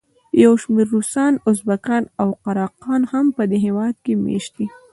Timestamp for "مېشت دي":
4.23-4.67